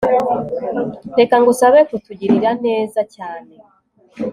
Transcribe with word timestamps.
Reka 1.19 1.35
ngusabe 1.41 1.79
kutugirira 1.89 2.51
neza 2.65 2.99
cyane 3.15 3.53